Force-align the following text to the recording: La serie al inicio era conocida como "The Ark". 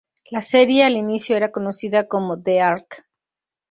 La 0.31 0.41
serie 0.41 0.83
al 0.83 0.93
inicio 0.93 1.35
era 1.37 1.51
conocida 1.51 2.07
como 2.07 2.41
"The 2.41 2.59
Ark". 2.59 3.03